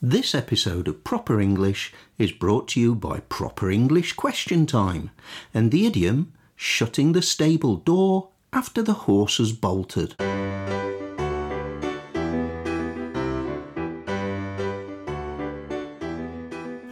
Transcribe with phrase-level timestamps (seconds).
[0.00, 5.10] This episode of Proper English is brought to you by Proper English Question Time
[5.52, 10.14] and the idiom shutting the stable door after the horse has bolted.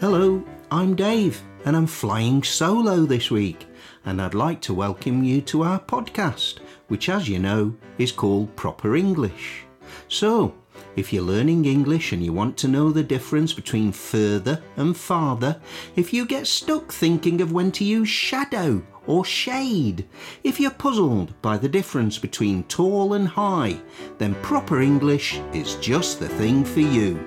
[0.01, 3.69] Hello, I'm Dave and I'm flying solo this week
[4.05, 8.57] and I'd like to welcome you to our podcast, which as you know is called
[8.57, 9.63] Proper English.
[10.09, 10.55] So,
[10.97, 15.61] if you're learning English and you want to know the difference between further and farther,
[15.95, 20.07] if you get stuck thinking of when to use shadow or shade,
[20.43, 23.79] if you're puzzled by the difference between tall and high,
[24.17, 27.21] then proper English is just the thing for you.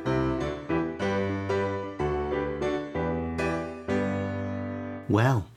[5.07, 5.47] Well,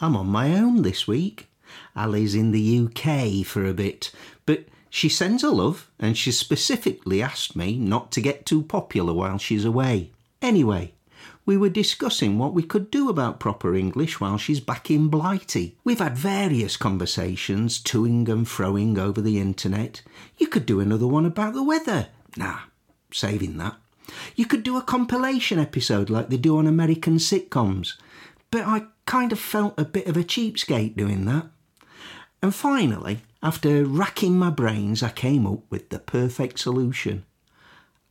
[0.00, 1.48] I'm on my own this week.
[1.94, 4.12] Ali's in the UK for a bit,
[4.44, 4.64] but
[4.96, 9.36] she sends her love, and she specifically asked me not to get too popular while
[9.36, 10.10] she's away.
[10.40, 10.94] Anyway,
[11.44, 15.76] we were discussing what we could do about proper English while she's back in Blighty.
[15.84, 20.00] We've had various conversations, toing and froing over the internet.
[20.38, 22.08] You could do another one about the weather.
[22.34, 22.60] Nah,
[23.12, 23.76] saving that.
[24.34, 27.98] You could do a compilation episode like they do on American sitcoms.
[28.50, 31.48] But I kind of felt a bit of a cheapskate doing that.
[32.46, 37.24] And finally, after racking my brains, I came up with the perfect solution.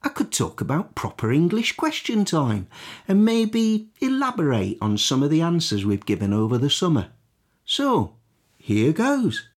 [0.03, 2.67] I could talk about proper English question time
[3.07, 7.11] and maybe elaborate on some of the answers we've given over the summer.
[7.63, 8.15] So,
[8.57, 9.47] here goes.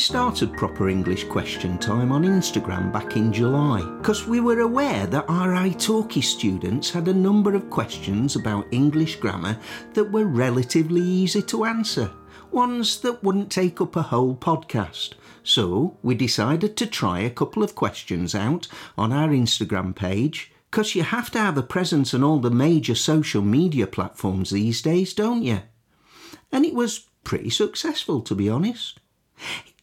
[0.00, 5.28] Started Proper English Question Time on Instagram back in July because we were aware that
[5.28, 9.58] our italki students had a number of questions about English grammar
[9.92, 12.10] that were relatively easy to answer,
[12.50, 15.12] ones that wouldn't take up a whole podcast.
[15.42, 20.94] So we decided to try a couple of questions out on our Instagram page because
[20.94, 25.12] you have to have a presence on all the major social media platforms these days,
[25.12, 25.60] don't you?
[26.50, 28.98] And it was pretty successful, to be honest.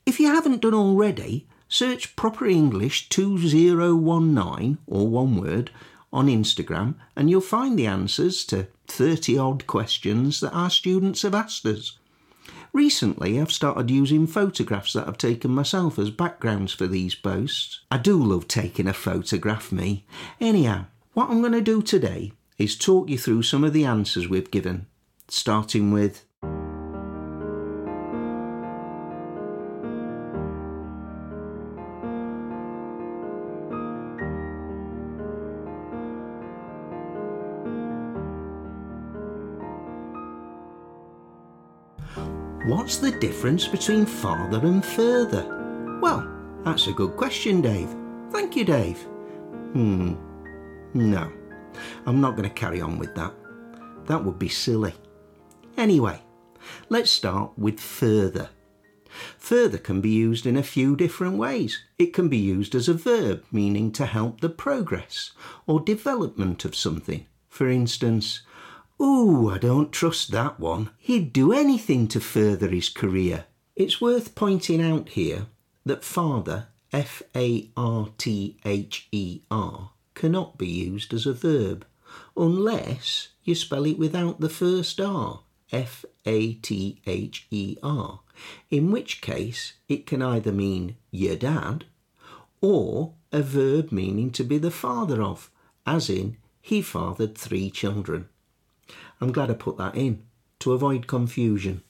[0.08, 5.70] If you haven't done already, search Proper English 2019 or one word
[6.14, 11.36] on Instagram and you'll find the answers to 30 odd questions that our students have
[11.36, 11.98] asked us.
[12.72, 17.82] Recently, I've started using photographs that I've taken myself as backgrounds for these posts.
[17.92, 20.06] I do love taking a photograph, me.
[20.40, 20.86] Anyhow,
[21.16, 24.52] what I'm going to do today is talk you through some of the answers we've
[24.52, 24.86] given,
[25.28, 26.24] starting with
[42.68, 45.46] What's the difference between farther and further?
[46.02, 46.30] Well,
[46.66, 47.88] that's a good question, Dave.
[48.30, 48.98] Thank you, Dave.
[49.72, 50.16] Hmm.
[50.94, 51.32] No,
[52.06, 53.34] I'm not going to carry on with that.
[54.08, 54.94] That would be silly.
[55.78, 56.22] Anyway,
[56.90, 58.50] let's start with further.
[59.38, 61.82] Further can be used in a few different ways.
[61.98, 65.32] It can be used as a verb, meaning to help the progress
[65.68, 67.28] or development of something.
[67.48, 68.42] For instance,
[69.02, 70.90] Ooh, I don't trust that one.
[70.98, 73.46] He'd do anything to further his career.
[73.76, 75.48] It's worth pointing out here
[75.86, 81.86] that farther, F A R T H E R, cannot be used as a verb
[82.36, 85.42] unless you spell it without the first R,
[85.72, 88.22] F A T H E R,
[88.70, 91.86] in which case it can either mean your dad
[92.62, 95.52] or a verb meaning to be the father of,
[95.86, 98.30] as in, he fathered three children.
[99.20, 100.24] I'm glad I put that in
[100.60, 101.84] to avoid confusion.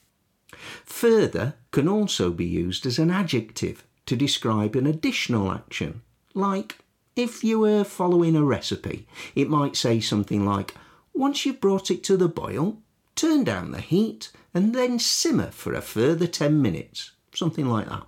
[0.84, 6.02] Further can also be used as an adjective to describe an additional action,
[6.34, 6.78] like
[7.14, 10.74] if you were following a recipe, it might say something like,
[11.12, 12.78] Once you've brought it to the boil,
[13.16, 18.06] turn down the heat and then simmer for a further 10 minutes, something like that.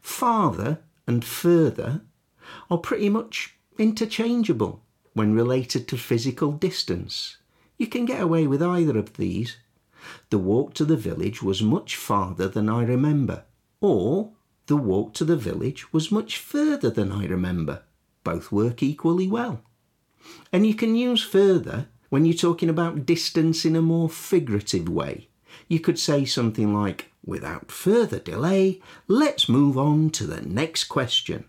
[0.00, 2.02] Farther and further
[2.70, 4.82] are pretty much interchangeable
[5.12, 7.38] when related to physical distance.
[7.78, 9.56] You can get away with either of these.
[10.30, 13.44] The walk to the village was much farther than I remember,
[13.80, 14.32] or
[14.66, 17.82] the walk to the village was much further than I remember.
[18.24, 19.62] Both work equally well.
[20.52, 25.28] And you can use further when you're talking about distance in a more figurative way.
[25.68, 31.48] You could say something like, without further delay, let's move on to the next question.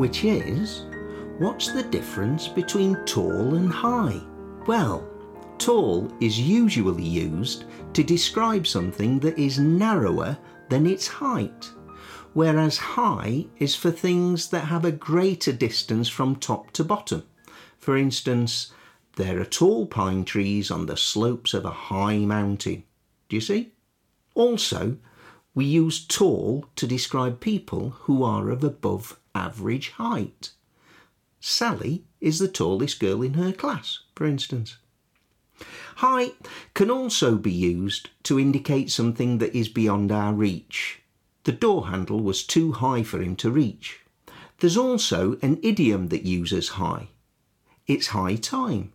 [0.00, 0.86] Which is
[1.40, 4.18] what's the difference between tall and high?
[4.66, 5.06] Well,
[5.58, 10.38] tall is usually used to describe something that is narrower
[10.70, 11.68] than its height,
[12.32, 17.24] whereas high is for things that have a greater distance from top to bottom.
[17.78, 18.72] For instance,
[19.16, 22.84] there are tall pine trees on the slopes of a high mountain.
[23.28, 23.74] Do you see?
[24.34, 24.96] Also,
[25.60, 30.52] we use tall to describe people who are of above average height.
[31.38, 34.78] Sally is the tallest girl in her class, for instance.
[35.96, 36.30] High
[36.72, 41.00] can also be used to indicate something that is beyond our reach.
[41.44, 44.00] The door handle was too high for him to reach.
[44.60, 47.08] There's also an idiom that uses high.
[47.86, 48.94] It's high time.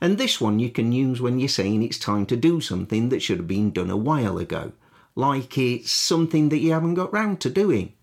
[0.00, 3.22] And this one you can use when you're saying it's time to do something that
[3.22, 4.70] should have been done a while ago,
[5.16, 7.94] like it's something that you haven't got round to doing.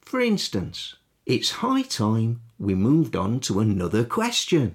[0.00, 4.74] For instance, it's high time we moved on to another question.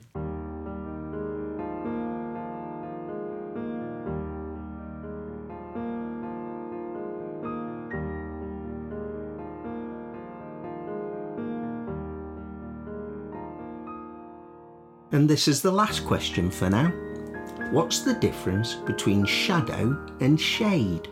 [15.14, 16.90] And this is the last question for now.
[17.72, 21.10] What's the difference between shadow and shade?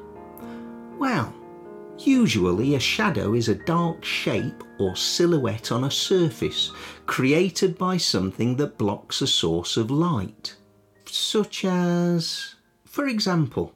[2.05, 6.71] Usually a shadow is a dark shape or silhouette on a surface
[7.05, 10.55] created by something that blocks a source of light.
[11.05, 12.55] Such as,
[12.85, 13.75] for example,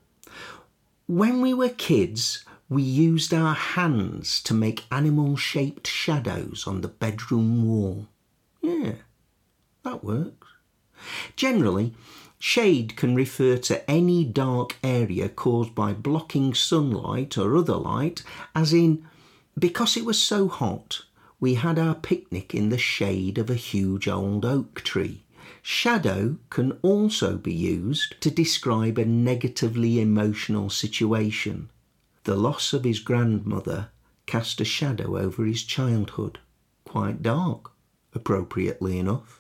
[1.05, 6.87] when we were kids, we used our hands to make animal shaped shadows on the
[6.87, 8.07] bedroom wall.
[8.61, 8.93] Yeah,
[9.83, 10.47] that works.
[11.35, 11.93] Generally,
[12.45, 18.21] shade can refer to any dark area caused by blocking sunlight or other light,
[18.53, 19.01] as in,
[19.57, 21.03] because it was so hot,
[21.39, 25.23] we had our picnic in the shade of a huge old oak tree.
[25.61, 31.69] Shadow can also be used to describe a negatively emotional situation.
[32.25, 33.87] The loss of his grandmother
[34.25, 36.39] cast a shadow over his childhood,
[36.83, 37.71] quite dark,
[38.13, 39.39] appropriately enough.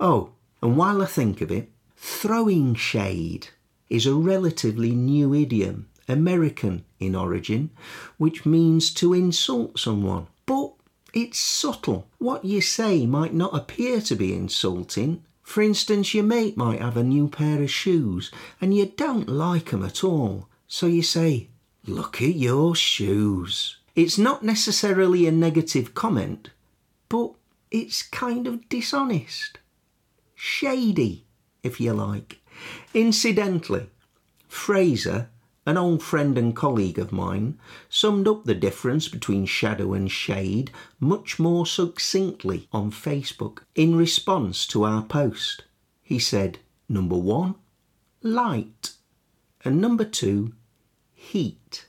[0.00, 1.70] Oh, and while I think of it,
[2.02, 3.48] throwing shade
[3.90, 7.68] is a relatively new idiom, American in origin,
[8.16, 10.26] which means to insult someone.
[10.46, 10.72] But
[11.12, 12.08] it's subtle.
[12.16, 15.22] What you say might not appear to be insulting.
[15.42, 18.30] For instance, your mate might have a new pair of shoes
[18.62, 20.48] and you don't like 'em at all.
[20.66, 21.48] So you say,
[21.86, 23.76] Look at your shoes.
[23.94, 26.50] It's not necessarily a negative comment,
[27.10, 27.32] but
[27.70, 29.58] it's kind of dishonest.
[30.34, 31.24] Shady,
[31.62, 32.40] if you like.
[32.94, 33.88] Incidentally,
[34.48, 35.28] Fraser,
[35.66, 37.58] an old friend and colleague of mine,
[37.88, 44.66] summed up the difference between shadow and shade much more succinctly on Facebook in response
[44.66, 45.64] to our post.
[46.02, 46.58] He said,
[46.88, 47.54] number one,
[48.22, 48.92] light,
[49.64, 50.54] and number two,
[51.12, 51.86] heat.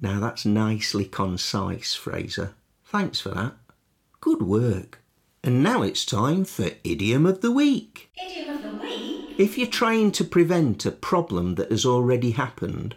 [0.00, 2.54] Now that's nicely concise, Fraser.
[2.84, 3.54] Thanks for that.
[4.20, 5.00] Good work.
[5.44, 8.10] And now it's time for Idiom of the Week.
[8.16, 8.61] Idiom?
[9.42, 12.94] If you're trying to prevent a problem that has already happened,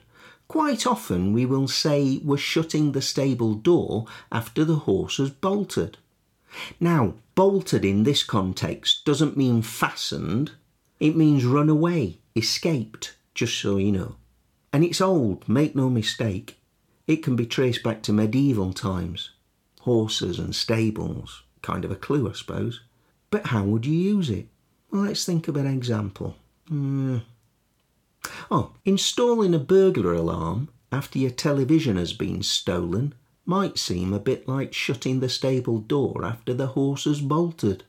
[0.48, 5.98] quite often we will say we're shutting the stable door after the horse has bolted.
[6.80, 10.52] Now, bolted in this context doesn't mean fastened,
[11.00, 14.16] it means run away, escaped, just so you know.
[14.72, 16.60] And it's old, make no mistake.
[17.08, 19.32] It can be traced back to medieval times.
[19.80, 22.82] Horses and stables, kind of a clue, I suppose.
[23.32, 24.48] But how would you use it?
[24.96, 26.38] Well, let's think of an example.
[26.72, 27.24] Mm.
[28.50, 33.14] Oh, installing a burglar alarm after your television has been stolen
[33.46, 37.84] might seem a bit like shutting the stable door after the horse has bolted.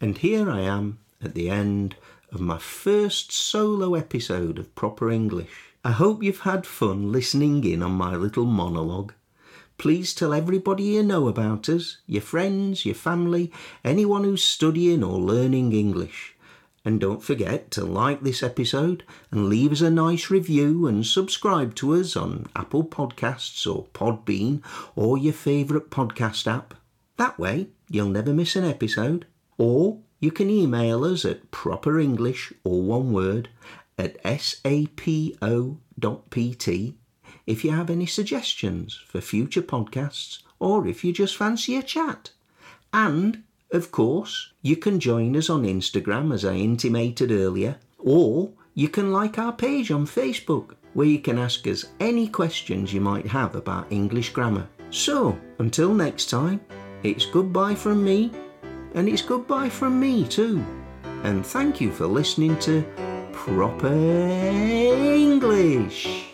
[0.00, 1.96] And here I am at the end
[2.32, 5.74] of my first solo episode of Proper English.
[5.84, 9.12] I hope you've had fun listening in on my little monologue.
[9.76, 13.52] Please tell everybody you know about us, your friends, your family,
[13.84, 16.32] anyone who's studying or learning English.
[16.86, 19.02] And don't forget to like this episode
[19.32, 24.62] and leave us a nice review and subscribe to us on Apple Podcasts or Podbean
[24.94, 26.74] or your favourite podcast app.
[27.16, 29.26] That way, you'll never miss an episode.
[29.58, 33.48] Or you can email us at properenglish, or one word,
[33.98, 35.00] at sapo.pt
[37.46, 42.30] if you have any suggestions for future podcasts or if you just fancy a chat.
[42.92, 48.88] And, of course, you can join us on Instagram as I intimated earlier, or you
[48.88, 53.26] can like our page on Facebook where you can ask us any questions you might
[53.26, 54.66] have about English grammar.
[54.90, 56.60] So, until next time,
[57.02, 58.30] it's goodbye from me,
[58.94, 60.64] and it's goodbye from me too.
[61.22, 62.84] And thank you for listening to
[63.32, 63.92] Proper
[65.12, 66.25] English.